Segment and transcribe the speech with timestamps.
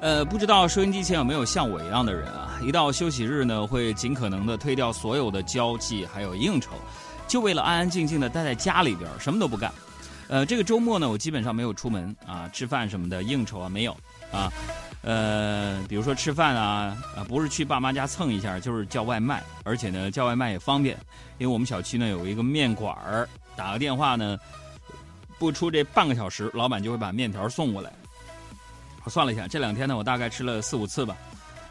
[0.00, 2.58] 呃，不知道收音机前有没有像我一样的人啊？
[2.62, 6.70] 一到休息日呢，会尽可能的推掉所有的交际还有应酬，
[7.28, 9.70] 就为了安安静静的待在家里边，什么都不干。
[10.28, 13.94] 呃，这个周末呢，我基本上没有出门啊，吃饭什么的应酬啊没有
[14.32, 14.50] 啊。
[15.02, 20.96] 呃，比如说吃饭啊，啊，不是去爸妈家蹭一下，就是叫外卖，而且呢，叫外卖也方便，
[21.36, 24.38] 因为我们小区呢有一个面馆儿，打个电话呢，
[25.38, 27.92] 不出这半个小时，老板就会把面条送过来。
[29.10, 31.16] 算了一下，这两天呢，我大概吃了四五次吧。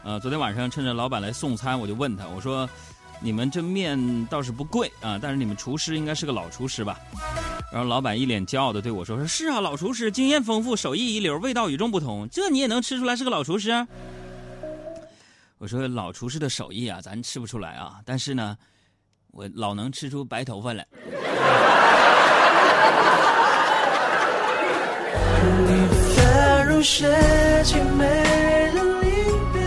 [0.04, 2.68] 呃，昨天晚上趁着老板来送餐，我就问他，我说
[3.20, 6.98] ：“你们这面倒是不贵啊，但是你们厨师应该是个老厨师吧？”
[7.72, 13.86] 然后老板一脸骄傲的对我说：“说是啊，老厨师，经验丰富，手艺一流，味道与众不同，这你也能吃出来是个老厨师？”
[15.58, 18.56] 我说：“老厨师的手艺啊，咱吃不出来啊，但是呢，
[19.32, 20.86] 我老能吃出白头发来。”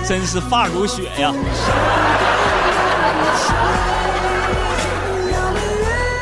[0.07, 1.31] 真是发如雪呀！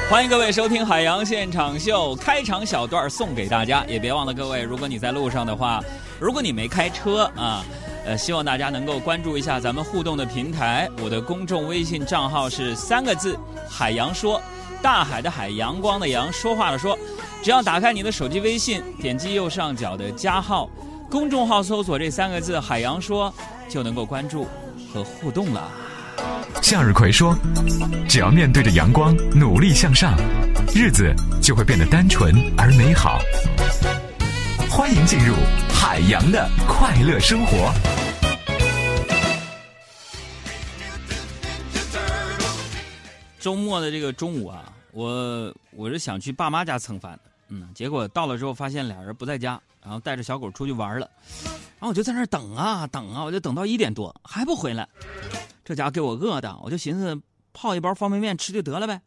[0.10, 5.82] 欢迎各位收听海洋现场秀，开场小段送给大家，也别忘了各位，如果你在路上的话，
[6.20, 7.64] 如果你没开车啊，
[8.06, 14.42] 呃，希望大家能够关注一下咱们互动的平台，我的公众微信账号是三个字：海洋说，
[14.82, 16.98] 大海的海，阳光的阳，说话的说。
[17.44, 20.70] 只要打开你的手机微信，点击右上角的加号，
[21.12, 23.32] 公众号搜索这三个字“海洋说”，
[23.68, 24.48] 就能够关注
[24.94, 25.70] 和互动了。
[26.64, 27.36] 向日葵说
[28.08, 30.18] ：“只要面对着阳光，努力向上，
[30.74, 33.20] 日子就会变得单纯而美好。”
[34.72, 35.36] 欢迎进入
[35.70, 37.74] 海洋的快乐生活。
[43.38, 47.31] 周末的这个中午啊，我我是想去爸妈家蹭饭的。
[47.54, 51.10] 嗯，结果到了之后发现俩人不在家，然后带着小狗出去玩了，
[51.44, 54.88] 然后我就在那等啊等啊，我就等到一点多还不回来，
[55.66, 57.22] 这家伙给我饿的，我就寻思
[57.52, 59.02] 泡一包方便面吃就得了呗，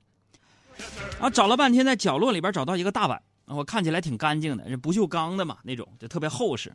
[1.12, 6.68] 然后找了半天在角落里边找到一个大碗，我看起来挺干净的，是不锈钢的嘛那种，就特别厚实，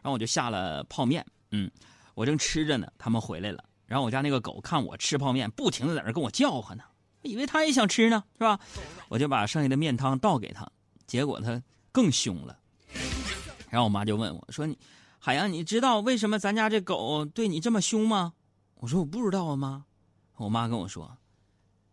[0.00, 1.70] 然后我就下了泡面，嗯，
[2.14, 6.84] 我正吃着呢，他们回来了，然后我家那个狗看我吃泡面，不停的在那跟我叫唤呢，
[7.20, 8.58] 以为它也想吃呢，是吧？
[9.10, 10.66] 我就把剩下的面汤倒给他。
[11.10, 11.60] 结果他
[11.90, 12.56] 更凶了，
[13.68, 14.78] 然后我妈就问我说：“你
[15.18, 18.34] 海洋，你知道为什么咱家这狗对你这么凶吗？”
[18.78, 19.86] 我说：“我不知道啊，妈。”
[20.38, 21.18] 我妈跟我说：“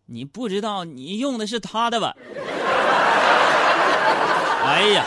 [0.06, 2.16] 你不知道，你用的是他的碗。”
[4.64, 5.04] 哎呀，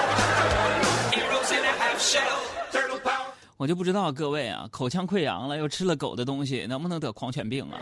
[3.56, 7.78] 我就不知道各位啊，口腔溃疡了又吃了狗的东西，能不能得狂犬病啊？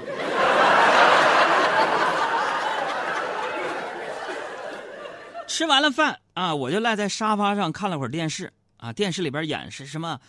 [5.48, 8.92] 吃完了饭啊，我就赖在沙发上看了会儿电视啊。
[8.92, 10.20] 电视里边演是什么？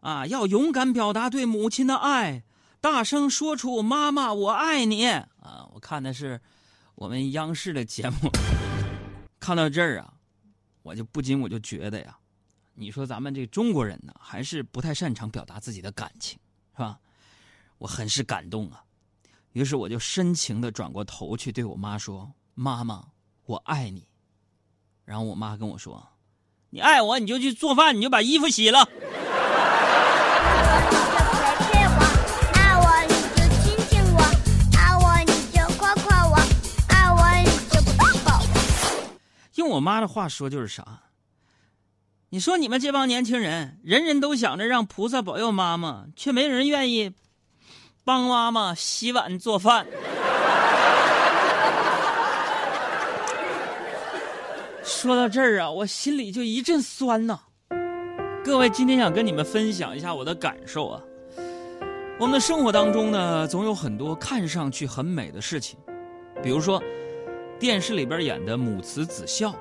[0.00, 2.44] 啊，要勇敢表达对母亲的爱，
[2.80, 5.06] 大声说出“妈妈，我爱你”
[5.40, 5.66] 啊。
[5.72, 6.40] 我看的是
[6.94, 8.30] 我们央视的节目。
[9.40, 10.12] 看到这儿啊，
[10.82, 12.16] 我就不禁我就觉得呀，
[12.74, 16.38] 你说咱们这中国人呢，还是不太擅长表达自己的感情，
[16.76, 16.98] 是吧？
[17.78, 18.84] 我很是感动啊。
[19.52, 23.02] 于是我就深情的转过头去对我妈说：“妈妈，
[23.46, 24.06] 我爱你。”
[25.08, 26.06] 然后我妈跟我说
[26.68, 28.80] ：“你爱我，你就去做饭，你就把衣服洗了。”
[32.52, 34.20] 爱我你就亲亲我，
[34.76, 36.36] 爱我你就夸夸我，
[36.88, 38.42] 爱我你就抱抱。
[39.54, 40.84] 用我妈的话说就是啥？
[42.28, 47.14] 你说你们这帮年轻人，人人都想着让菩萨保佑妈妈，却没人愿意
[48.04, 49.86] 帮妈妈洗碗做饭。
[55.00, 57.38] 说到这儿啊，我心里就一阵酸呐。
[58.44, 61.00] 各位，今天想跟你们分享一下我的感受啊。
[62.18, 65.78] 我们的生活当中呢，总有很多看上去很美的事情，
[66.42, 66.82] 比如说
[67.60, 69.54] 电视里边演的母慈子孝。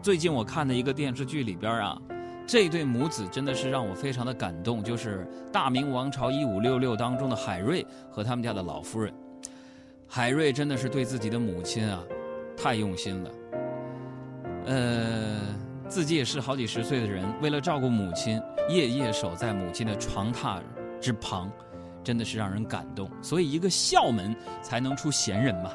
[0.00, 2.00] 最近我看的一个电视剧里边啊，
[2.46, 9.12] 这对母子真的是让我非常的感动，就是《大明王朝一五六六》当中的海瑞和他们家的老夫人。
[10.06, 12.00] 海瑞真的是对自己的母亲啊，
[12.56, 13.30] 太用心了。
[14.68, 15.40] 呃，
[15.88, 18.38] 自己也是好几十岁的人，为了照顾母亲，
[18.68, 20.60] 夜夜守在母亲的床榻
[21.00, 21.50] 之旁，
[22.04, 23.10] 真的是让人感动。
[23.22, 25.70] 所以，一个孝门才能出贤人嘛。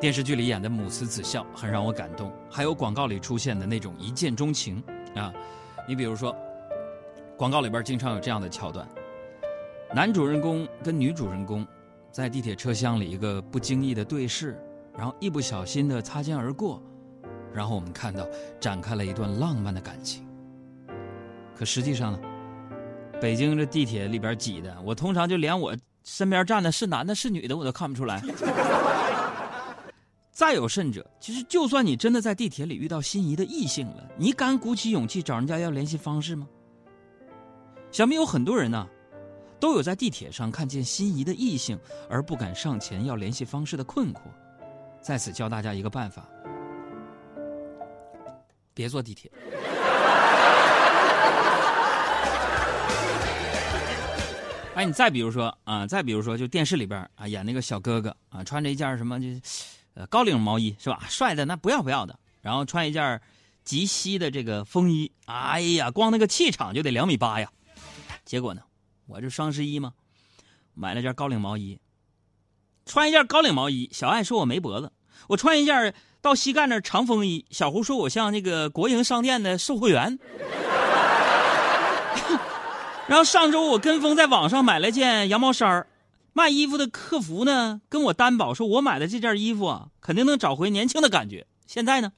[0.00, 4.82] 电视剧里演的母慈子孝很让我感动，还有广告里出现的那种一见钟情
[5.14, 5.32] 啊。
[5.86, 6.34] 你比如说，
[7.36, 8.84] 广告里边经常有这样的桥段：
[9.94, 11.64] 男主人公跟女主人公
[12.10, 14.60] 在地铁车厢里一个不经意的对视，
[14.98, 16.82] 然后一不小心的擦肩而过。
[17.56, 18.28] 然后我们看到
[18.60, 20.28] 展开了一段浪漫的感情，
[21.56, 22.20] 可实际上呢，
[23.18, 25.74] 北京这地铁里边挤的，我通常就连我
[26.04, 28.22] 身边站的是男的是女的我都看不出来。
[30.30, 36.46] 再有甚者，其实就算你真的在地铁里遇到心仪的异性了，你敢鼓起勇气找人家要联系方式吗？
[37.90, 38.86] 想必有很多人呢、
[39.58, 41.78] 都有在地铁上看见心仪的异性
[42.10, 44.20] 而不敢上前要联系方式的困惑。
[45.00, 46.28] 在此教大家一个办法：
[48.76, 49.30] 别坐地铁。
[54.74, 59.26] 哎，你再比如说啊，再比如说，就电视里边啊演那个小哥哥啊，穿着一件什么就，
[59.94, 61.06] 呃高领毛衣是吧？
[61.08, 63.18] 帅的那不要不要的，然后穿一件
[63.64, 67.50] 及膝的这个风衣，哎呀，光那个气场就得两米八呀。
[68.26, 68.60] 结果呢，
[69.06, 69.94] 我这双十一嘛，
[70.74, 71.80] 买了件高领毛衣，
[72.84, 74.88] 穿一件高领毛衣，小爱说我没脖子；
[75.28, 80.18] 我穿一件到膝盖那长风衣，小胡说我像那个国营商店的售货员。
[83.06, 85.86] 然后上周我跟风在网上买了件羊毛衫，
[86.32, 91.46] 卖衣服的客服呢跟我担保说，我买的这件衣服啊，肯定能找回年轻的感觉。
[91.68, 92.10] 现在呢，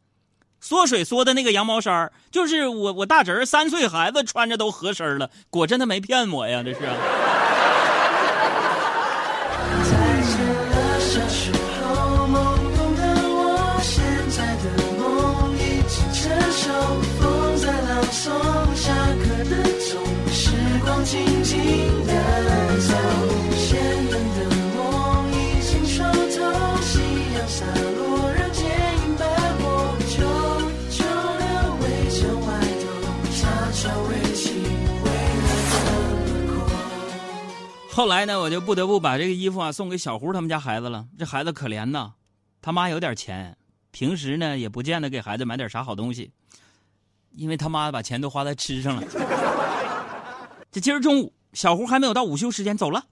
[0.60, 6.94] 缩水缩的那个羊毛衫，就是我我大侄儿三岁孩子穿着都合身了，果真他没骗我呀，这是、啊。
[37.90, 41.04] 后来呢，我就不得不把这个衣服啊送给小胡他们家孩子了。
[41.18, 42.12] 这孩子可怜呐，
[42.62, 43.56] 他妈有点钱，
[43.90, 46.30] 平时呢也不见得给孩子买点啥好东西，
[47.34, 49.57] 因为他妈把钱都花在吃上了。
[50.70, 53.06] 这今儿中午，小胡还没有到午休时间走了，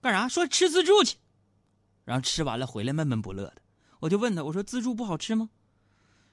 [0.00, 0.28] 干啥？
[0.28, 1.16] 说吃自助去，
[2.04, 3.56] 然后吃完了回来闷闷不乐的。
[4.00, 5.50] 我就问他，我说自助不好吃吗？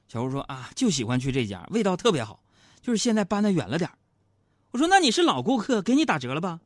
[0.08, 2.42] 小胡说啊，就喜欢去这家，味道特别好，
[2.82, 3.92] 就是现在搬的远了点
[4.72, 6.62] 我说那你是老顾客，给你打折了吧？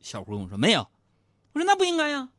[0.00, 0.80] 小胡跟我说没有，
[1.52, 2.30] 我说那不应该呀。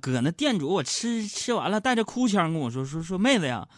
[0.00, 3.68] 哥，那店主我吃吃完了，带着哭腔跟我说说说妹子呀，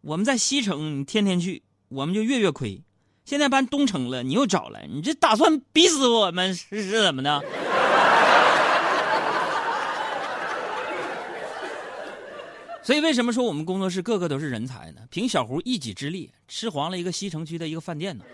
[0.00, 2.82] 我们在西城，天天去，我们就月月亏。
[3.30, 7.38] 现在搬东城了，你又找来，你这打算逼死我们是是怎么的？
[12.82, 15.02] 所以为什么说我们工作室个个都是人才呢？
[15.10, 18.24] 凭小胡一己之力，吃黄了一个西城区的一个饭店呢。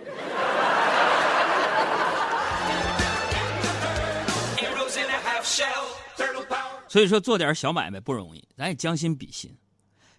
[6.88, 9.54] 所以说做点小买卖不容易，咱也将心比心。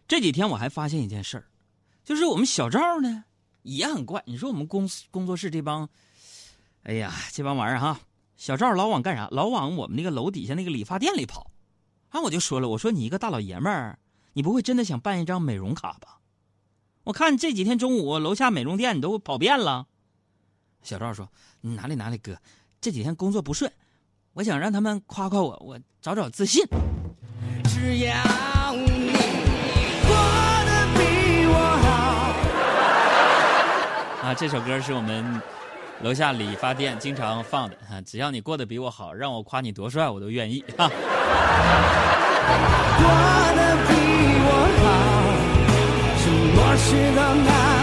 [0.08, 1.46] 这几天我还发现一件事儿，
[2.06, 3.24] 就是我们小赵呢
[3.68, 4.24] 也很怪。
[4.26, 5.88] 你说我们公司工作室这帮，
[6.84, 8.00] 哎呀，这帮玩意儿哈，
[8.36, 9.28] 小赵老往干啥？
[9.32, 11.52] 老往我们那个楼底下那个理发店里跑。
[12.10, 14.00] 啊，我就说了，我说你一个大老爷们儿，
[14.34, 16.20] 你不会真的想办一张美容卡吧？
[17.04, 19.88] 我看这几天中午楼下美容店你都跑遍了。
[20.84, 21.30] 小赵说
[21.62, 22.38] ：“哪里哪里哥，
[22.80, 23.72] 这几天工作不顺，
[24.34, 26.64] 我想让他们夸夸我，我找找自信。
[27.66, 28.14] 只要
[34.28, 35.42] 啊，这首歌是我们
[36.02, 38.02] 楼下理发店经常放的啊。
[38.02, 40.86] 只要你过得比我好，让我夸你多帅，我都愿意啊。
[40.86, 40.96] 过
[43.56, 43.94] 得比
[44.44, 44.52] 我
[44.84, 44.92] 好，
[46.20, 47.77] 什么事都难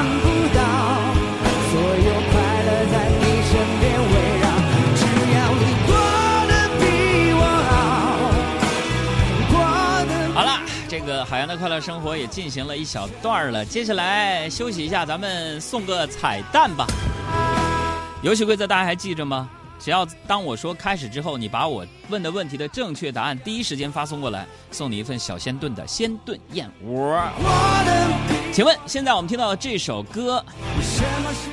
[11.46, 16.86] 的快乐生活也进行了一小段了，接下来休息一下，咱们送个彩蛋吧。
[18.22, 19.48] 游戏规则大家还记着吗？
[19.78, 27.20] 只要当我说开始之后，你把我问的问题的正确答案第一时间发送过来，送你一份小鲜炖的鲜炖燕窝。
[28.52, 30.42] 请问现在我们听到的这首歌，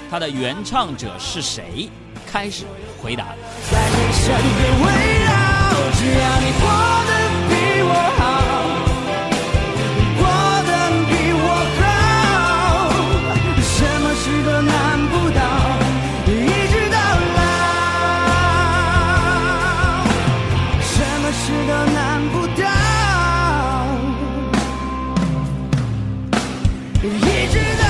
[0.10, 1.90] 它的原唱者是谁？
[2.32, 2.64] 开始
[3.02, 3.26] 回答。
[3.70, 4.88] 在你身边围
[5.26, 5.32] 绕，
[5.92, 6.64] 只要你过
[7.08, 7.21] 得
[27.03, 27.81] 一直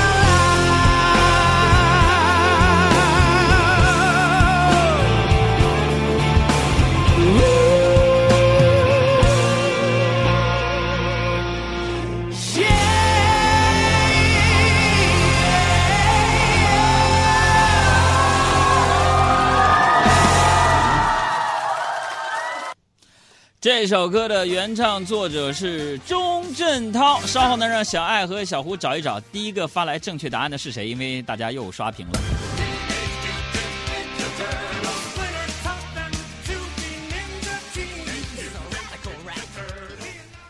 [23.81, 27.19] 这首歌的原唱作者是钟镇涛。
[27.21, 32.19] 稍后呢，让小爱和小胡找一找第一个发来正确答案的是谁，因为大家又刷屏了。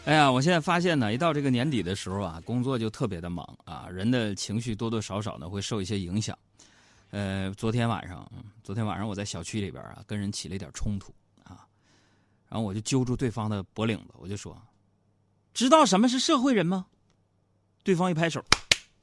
[0.03, 6.38] 哎呀，我现在发现呢，一到这个年底的时候啊，工作就特别的忙啊，人的情绪多多少少呢会受一些影响。
[7.11, 8.29] 呃，昨天晚上，
[8.61, 11.13] 昨天晚上我在小区里边啊，跟人起了一点冲突，
[12.51, 14.62] 然后我就揪住对方的脖领子，我就说
[15.55, 16.88] ：“知道什么是社会人吗？”
[17.81, 18.43] 对方一拍手，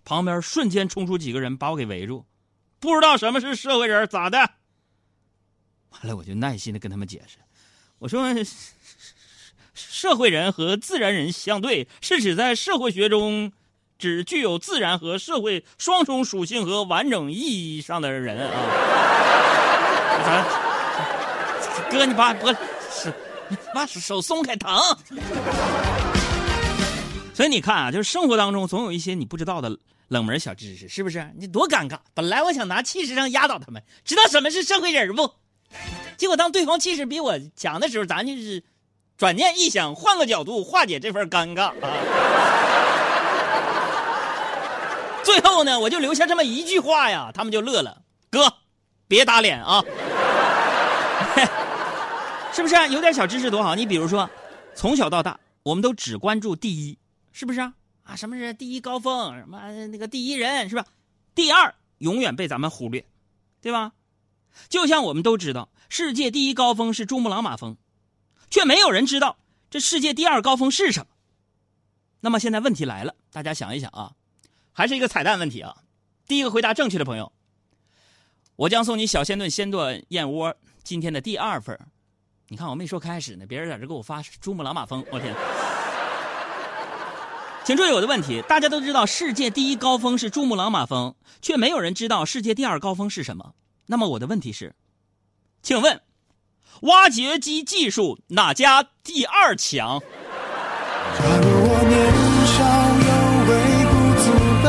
[0.05, 2.27] 旁边瞬间冲出几个人把我给围住。
[2.79, 4.39] 不知道什么是社会人咋的？
[4.39, 7.39] 完了，我就耐心的跟他们解释，
[7.99, 8.23] 我说。
[9.75, 13.53] 社会人和自然人相对，是指在社会学中，
[13.97, 18.53] 指具有自然和社会双重属性和完整意义上的人啊。
[21.91, 22.53] 哥，你把脖
[23.75, 24.81] 把手松开，疼。
[27.35, 29.79] 所以你看啊，就是生活当中总有一些你不知道的
[30.09, 31.33] 冷门小知识，是不是？
[31.37, 31.99] 你多尴尬！
[32.15, 35.31] 本来我想拿气势上压倒他们，知道什么是社会人不？
[36.17, 38.63] 结果当对方气势比我强的时候，咱就是。
[39.17, 41.91] 转念一想，换个角度化解这份尴尬啊！
[45.25, 48.03] 最后呢，我就留下这么一句话呀，他们就乐了。
[48.31, 48.55] 哥，
[49.09, 49.83] 别打脸啊！
[52.53, 53.75] 是不是、啊、有点小知识多好？
[53.75, 54.29] 你比如说，
[54.75, 56.99] 从小到大，我们都只关注第一，
[57.33, 57.75] 是不是啊？
[58.03, 59.39] 啊，什么是第一高峰？
[59.39, 60.85] 什么那个第一人是吧？
[61.35, 63.05] 第二永远被咱们忽略，
[63.61, 63.93] 对吧？
[64.69, 67.77] 就像我们都知道，世界第一高峰是珠穆朗玛峰。
[68.51, 69.37] 却没有人知道
[69.69, 71.07] 这世界第二高峰是什么。
[72.21, 74.13] 那么现在问题来了，大家想一想啊，
[74.73, 75.77] 还是一个彩蛋问题啊。
[76.27, 77.31] 第一个回答正确的朋友，
[78.57, 81.79] 我将送你小鲜炖鲜炖燕窝今天的第二份。
[82.51, 85.35] 你看我没说开始呢，别人在这给我发珠穆朗玛峰，我天！
[87.63, 93.53] 请注意我的问题，大家都知道世界第一高峰是珠穆朗玛峰，却没有人知道世界第二高峰是什么。
[93.85, 94.75] 那么我的问题是，
[95.63, 96.01] 请问？
[96.83, 100.01] 挖掘机技术哪家第二强？
[100.01, 101.99] 假如我年
[102.49, 102.65] 少
[103.05, 103.13] 有
[103.51, 103.53] 为
[103.91, 104.31] 不自
[104.65, 104.67] 卑，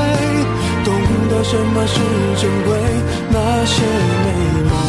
[0.84, 0.90] 懂
[1.30, 1.96] 得什么是
[2.42, 2.76] 珍贵，
[3.32, 4.28] 那些美
[4.70, 4.89] 梦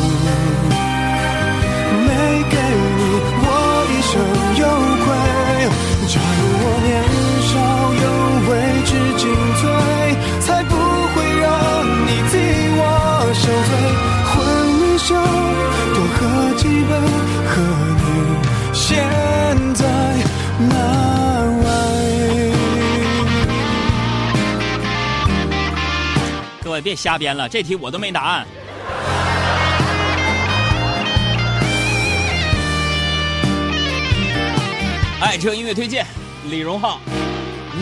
[26.80, 28.46] 别瞎编了，这题我都没答案。
[35.20, 36.06] 爱车音乐推荐，
[36.48, 36.98] 李荣浩，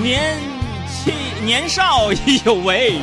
[0.02, 0.38] 年
[0.86, 1.14] 轻
[1.44, 2.10] 年少
[2.44, 3.00] 有为。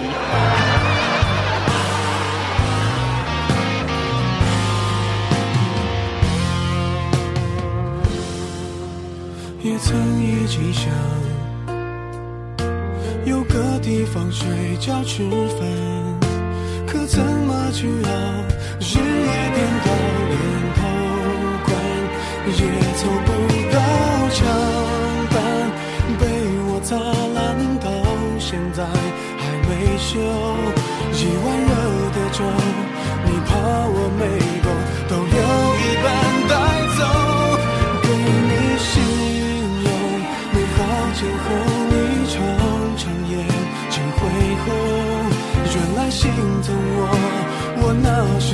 [9.64, 11.25] 也曾一起想
[13.26, 14.48] 有个地方睡
[14.80, 15.28] 觉吃
[15.58, 15.68] 饭，
[16.86, 18.10] 可怎么去熬？
[18.80, 19.90] 日夜颠倒，
[20.30, 20.34] 连
[20.76, 20.80] 头
[21.66, 21.68] 款
[22.46, 22.60] 也
[22.96, 23.28] 凑不
[23.74, 23.78] 到
[24.30, 24.38] 墙
[25.32, 25.36] 板，
[26.20, 26.24] 被
[26.68, 26.96] 我砸
[27.34, 27.44] 烂
[27.80, 27.90] 到
[28.38, 30.55] 现在还没修。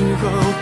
[0.08, 0.61] 时候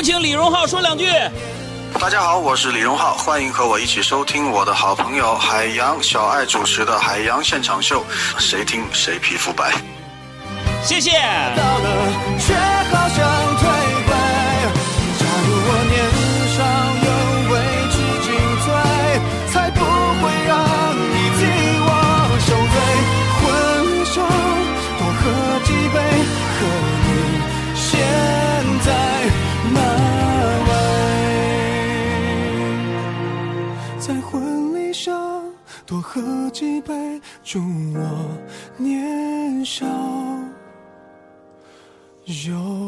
[0.00, 1.04] 有请李荣浩说两句。
[2.00, 8.02] 大家好，我是李荣浩，欢迎和我一起收听我的好朋友海洋小爱主持的《海洋现场秀》，
[8.40, 9.74] 谁听谁皮肤白。
[10.82, 11.10] 谢谢。
[42.40, 42.79] 年少有为。